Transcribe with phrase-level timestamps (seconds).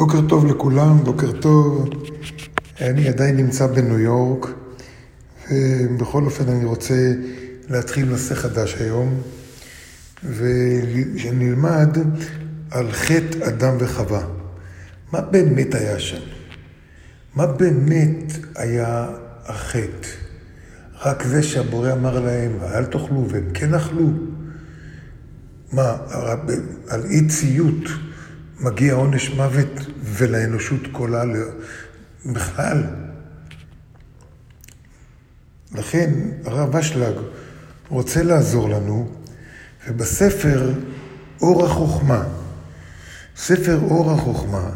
[0.00, 1.90] בוקר טוב לכולם, בוקר טוב.
[2.80, 4.46] אני עדיין נמצא בניו יורק,
[5.52, 7.12] ובכל אופן אני רוצה
[7.68, 9.20] להתחיל נושא חדש היום,
[10.24, 11.98] ושנלמד
[12.70, 14.24] על חטא אדם וחווה.
[15.12, 16.22] מה באמת היה שם?
[17.34, 19.08] מה באמת היה
[19.46, 20.08] החטא?
[21.04, 24.08] רק זה שהבורא אמר להם, אל תאכלו, והם כן אכלו?
[25.72, 25.96] מה,
[26.88, 27.84] על אי ציות
[28.60, 29.70] מגיע עונש מוות
[30.02, 31.22] ולאנושות כולה
[32.26, 32.82] בכלל?
[35.72, 36.10] לכן
[36.44, 37.14] הרב אשלג
[37.88, 39.14] רוצה לעזור לנו,
[39.88, 40.72] ובספר
[41.40, 42.24] אור החוכמה,
[43.36, 44.70] ספר אור החוכמה,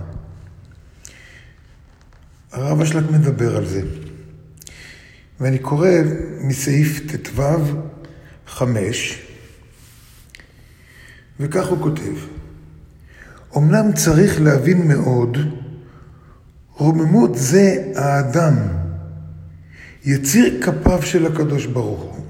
[2.52, 3.82] הרב אשלג מדבר על זה.
[5.41, 5.88] ואני קורא
[6.41, 7.43] מסעיף ט"ו
[8.46, 9.23] חמש,
[11.41, 12.34] וכך הוא כותב:
[13.57, 15.39] אמנם צריך להבין מאוד,
[16.77, 18.55] רוממות זה האדם,
[20.05, 22.24] יציר כפיו של הקדוש ברוך הוא.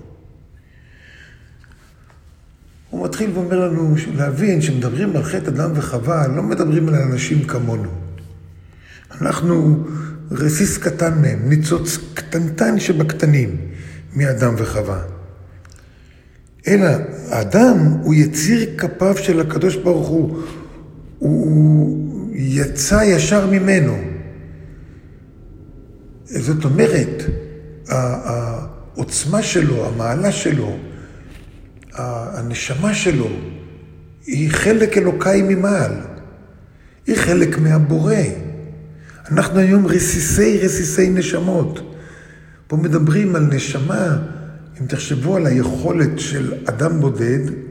[2.90, 7.90] הוא מתחיל ואומר לנו להבין שמדברים על חטא אדם וחווה, לא מדברים על אנשים כמונו.
[9.20, 9.84] אנחנו
[10.30, 13.56] רסיס קטן מהם, ניצוץ קטנטן שבקטנים
[14.16, 15.02] מאדם וחווה.
[16.66, 16.86] אלא
[17.30, 20.42] האדם הוא יציר כפיו של הקדוש ברוך הוא.
[21.24, 23.96] הוא יצא ישר ממנו.
[26.24, 27.22] זאת אומרת,
[27.88, 30.76] העוצמה שלו, המעלה שלו,
[31.92, 33.28] הנשמה שלו,
[34.26, 35.92] היא חלק אלוקאי ממעל.
[37.06, 38.14] היא חלק מהבורא.
[39.30, 41.96] אנחנו היום רסיסי רסיסי נשמות.
[42.66, 44.18] פה מדברים על נשמה,
[44.80, 47.63] אם תחשבו על היכולת של אדם בודד,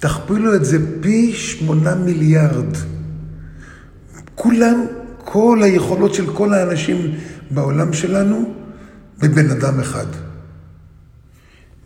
[0.00, 2.76] תכפילו את זה פי שמונה מיליארד.
[4.34, 4.86] כולם,
[5.24, 7.14] כל היכולות של כל האנשים
[7.50, 8.54] בעולם שלנו,
[9.18, 10.06] בבן אדם אחד.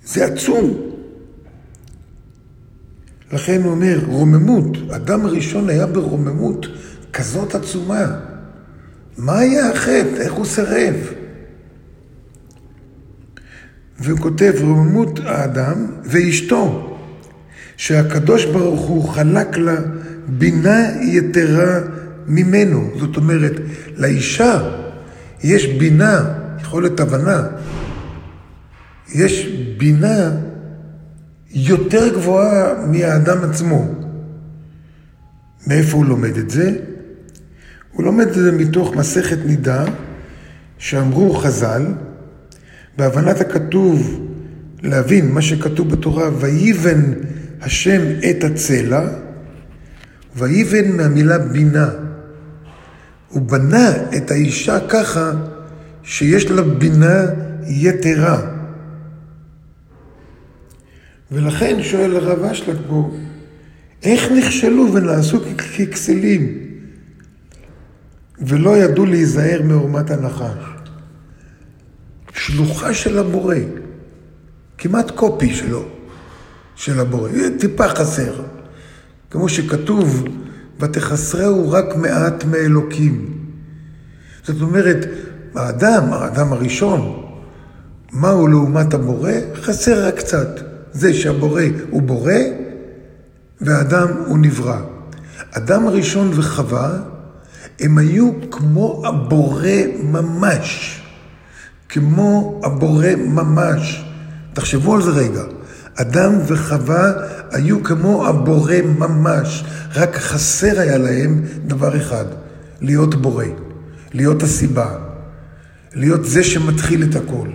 [0.05, 0.91] זה עצום.
[3.33, 6.67] לכן הוא אומר, רוממות, אדם הראשון היה ברוממות
[7.13, 8.21] כזאת עצומה.
[9.19, 10.21] מה היה החטא?
[10.21, 10.95] איך הוא סירב?
[13.99, 16.94] והוא כותב, רוממות האדם ואשתו.
[17.77, 19.77] שהקדוש ברוך הוא חלק לה
[20.29, 21.81] בינה יתרה
[22.27, 22.91] ממנו.
[22.99, 23.53] זאת אומרת,
[23.97, 24.59] לאישה
[25.43, 26.25] יש בינה,
[26.61, 27.43] יכולת הבנה,
[29.15, 29.49] יש
[29.79, 30.31] בינה
[31.51, 33.89] יותר גבוהה מהאדם עצמו.
[35.67, 36.77] מאיפה הוא לומד את זה?
[37.93, 39.85] הוא לומד את זה מתוך מסכת נידה,
[40.79, 41.87] שאמרו חז"ל,
[42.97, 44.29] בהבנת הכתוב,
[44.83, 47.13] להבין מה שכתוב בתורה, ויבן
[47.65, 49.09] השם את הצלע,
[50.37, 51.91] ויבן מהמילה בינה.
[53.29, 55.33] הוא בנה את האישה ככה
[56.03, 57.23] שיש לה בינה
[57.67, 58.41] יתרה.
[61.33, 63.11] ולכן שואל הרב אשלג פה,
[64.03, 66.59] איך נכשלו ונעשו ככסלים
[68.39, 70.65] ולא ידעו להיזהר מעורמת הנחש?
[72.35, 73.57] שלוחה של הבורא,
[74.79, 75.94] כמעט קופי שלו.
[76.77, 77.31] של הבורא.
[77.59, 78.33] טיפה חסר.
[79.31, 80.25] כמו שכתוב,
[80.81, 83.39] ותחסרהו רק מעט מאלוקים.
[84.45, 85.07] זאת אומרת,
[85.55, 87.27] האדם, האדם הראשון,
[88.13, 89.33] מהו לעומת הבורא?
[89.55, 90.61] חסר רק קצת.
[90.93, 92.33] זה שהבורא הוא בורא
[93.61, 94.81] והאדם הוא נברא.
[95.51, 96.99] אדם הראשון וחווה,
[97.81, 99.69] הם היו כמו הבורא
[100.03, 101.01] ממש.
[101.89, 104.05] כמו הבורא ממש.
[104.53, 105.43] תחשבו על זה רגע.
[105.95, 107.13] אדם וחווה
[107.51, 112.25] היו כמו הבורא ממש, רק חסר היה להם דבר אחד,
[112.81, 113.45] להיות בורא,
[114.13, 114.99] להיות הסיבה,
[115.95, 117.49] להיות זה שמתחיל את הכל,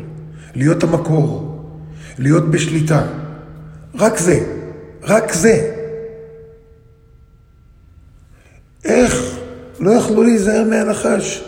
[0.55, 1.49] להיות המקור,
[2.17, 3.07] להיות בשליטה.
[3.95, 4.39] רק זה,
[5.03, 5.71] רק זה.
[8.85, 9.13] איך
[9.79, 11.43] לא יכלו להיזהר מהנחש?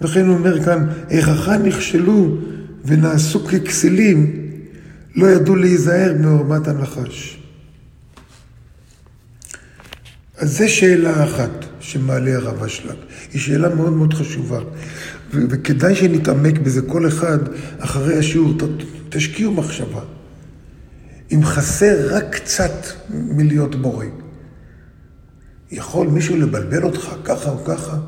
[0.00, 2.36] לכן הוא אומר כאן, איככה נכשלו
[2.84, 4.47] ונעשו ככסילים
[5.18, 7.38] לא ידעו להיזהר מעורמת הנחש.
[10.36, 11.50] אז זו שאלה אחת
[11.80, 12.96] שמעלה הרב אשלג.
[13.32, 14.58] היא שאלה מאוד מאוד חשובה.
[15.34, 17.38] ו- וכדאי שנתעמק בזה כל אחד
[17.78, 20.00] אחרי השיעור, ת- תשקיעו מחשבה.
[21.32, 22.72] אם חסר רק קצת
[23.10, 24.06] מלהיות בורא,
[25.70, 27.98] יכול מישהו לבלבל אותך ככה או ככה?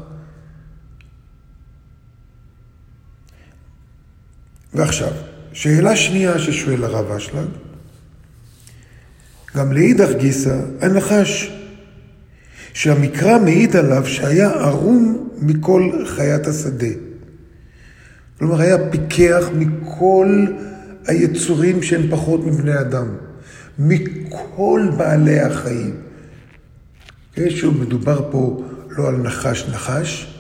[4.75, 5.13] ועכשיו,
[5.53, 7.49] שאלה שנייה ששואל הרב אשלג,
[9.57, 11.53] גם לאידך גיסא, הנחש,
[12.73, 16.87] שהמקרא מעיד עליו שהיה ערום מכל חיית השדה.
[18.39, 20.47] כלומר, היה פיקח מכל
[21.07, 23.07] היצורים שהם פחות מבני אדם,
[23.79, 25.97] מכל בעלי החיים.
[27.49, 30.37] שוב, מדובר פה לא על נחש נחש,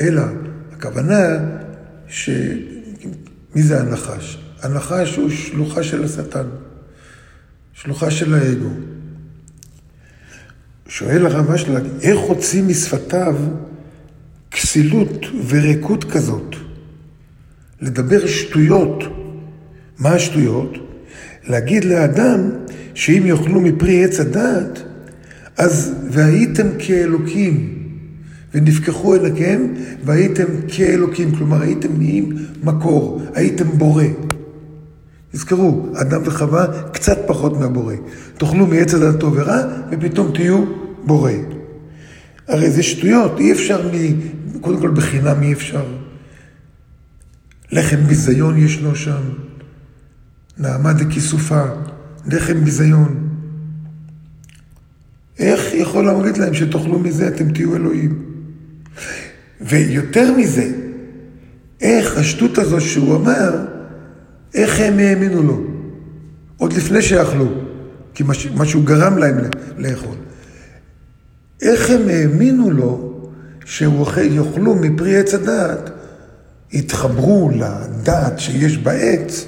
[0.00, 0.22] אלא
[0.72, 1.38] הכוונה
[2.08, 2.30] ש...
[3.54, 4.38] מי זה הנחש?
[4.62, 6.46] הנחש הוא שלוחה של השטן,
[7.72, 8.70] שלוחה של האגו.
[10.88, 13.36] שואל הרב אשלג, איך הוציא משפתיו
[14.50, 16.56] כסילות וריקות כזאת?
[17.80, 19.04] לדבר שטויות.
[19.98, 20.72] מה השטויות?
[21.44, 22.50] להגיד לאדם
[22.94, 24.82] שאם יאכלו מפרי עץ הדעת,
[25.56, 27.79] אז והייתם כאלוקים,
[28.54, 29.62] ונפקחו עיניכם
[30.04, 34.04] והייתם כאלוקים, כלומר הייתם נהיים מקור, הייתם בורא.
[35.32, 37.94] תזכרו, אדם וחווה קצת פחות מהבורא.
[38.38, 40.64] תאכלו מעץ הדעת טוב ורע, ופתאום תהיו
[41.04, 41.32] בורא.
[42.48, 43.90] הרי זה שטויות, אי אפשר מ...
[44.60, 45.84] קודם כל בחינם אי אפשר.
[47.72, 49.20] לחם ביזיון ישנו שם,
[50.58, 51.62] נעמה דכיסופה,
[52.26, 53.28] לחם ביזיון.
[55.38, 58.29] איך יכול להגיד להם שתאכלו מזה, אתם תהיו אלוהים?
[59.60, 60.70] ויותר מזה,
[61.80, 63.66] איך השטות הזו שהוא אמר,
[64.54, 65.60] איך הם האמינו לו?
[66.56, 67.48] עוד לפני שאכלו,
[68.14, 68.22] כי
[68.54, 69.36] מה שהוא גרם להם
[69.78, 70.16] לאכול.
[71.62, 73.10] איך הם האמינו לו
[73.64, 75.90] שיאכלו מפרי עץ הדעת,
[76.72, 79.44] יתחברו לדעת שיש בעץ,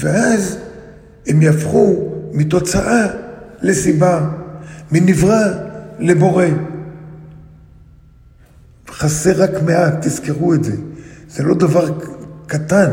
[0.00, 0.58] ואז
[1.26, 3.06] הם יהפכו מתוצאה
[3.62, 4.30] לסיבה,
[4.92, 5.44] מנברא
[5.98, 6.46] לבורא.
[9.02, 10.76] חסר רק מעט, תזכרו את זה.
[11.28, 11.98] זה לא דבר
[12.46, 12.90] קטן.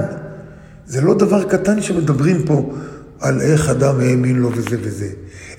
[0.85, 2.73] זה לא דבר קטן שמדברים פה
[3.19, 5.09] על איך אדם האמין לו וזה וזה.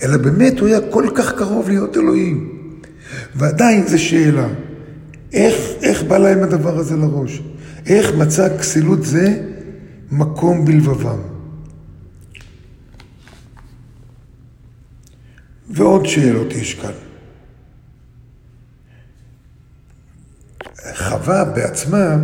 [0.03, 2.61] אלא באמת הוא היה כל כך קרוב להיות אלוהים.
[3.35, 4.49] ועדיין זו שאלה,
[5.33, 7.43] איך, איך בא להם הדבר הזה לראש?
[7.87, 9.43] איך מצא כסילות זה
[10.11, 11.19] מקום בלבבם?
[15.71, 17.10] ועוד שאלות יש כאן.
[20.95, 22.17] חווה בעצמה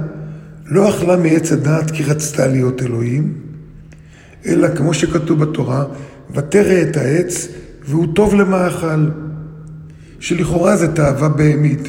[0.66, 3.34] לא אכלה מעץ הדעת כי רצתה להיות אלוהים,
[4.46, 5.84] אלא כמו שכתוב בתורה,
[6.34, 7.48] ותרא את העץ
[7.84, 9.08] והוא טוב למאכל,
[10.20, 11.88] שלכאורה זה תאווה בהמית.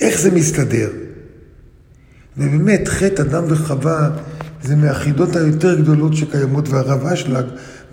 [0.00, 0.90] איך זה מסתדר?
[2.38, 4.10] ובאמת, חטא אדם וחווה
[4.62, 7.44] זה מהחידות היותר גדולות שקיימות, והרב אשלג,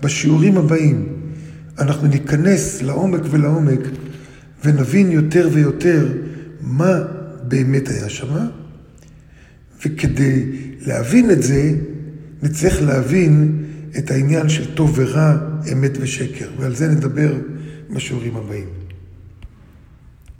[0.02, 1.08] בשיעורים הבאים,
[1.80, 3.80] אנחנו ניכנס לעומק ולעומק
[4.64, 6.08] ונבין יותר ויותר
[6.62, 7.00] מה
[7.44, 8.48] באמת היה שם,
[9.86, 10.46] וכדי
[10.82, 11.72] להבין את זה,
[12.44, 13.64] נצטרך להבין
[13.98, 15.38] את העניין של טוב ורע,
[15.74, 17.34] אמת ושקר, ועל זה נדבר
[17.90, 18.77] בשיעורים הבאים.